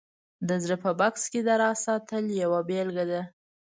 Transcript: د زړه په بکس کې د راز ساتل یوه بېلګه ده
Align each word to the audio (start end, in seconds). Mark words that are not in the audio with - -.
د 0.47 0.49
زړه 0.63 0.77
په 0.83 0.91
بکس 0.99 1.23
کې 1.31 1.39
د 1.47 1.49
راز 1.61 1.77
ساتل 1.85 2.25
یوه 2.41 2.59
بېلګه 2.69 3.05
ده 3.11 3.21